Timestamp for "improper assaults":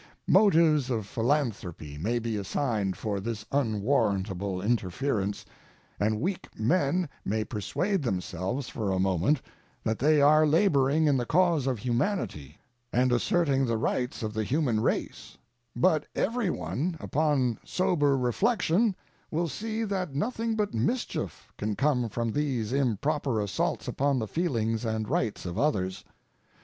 22.73-23.87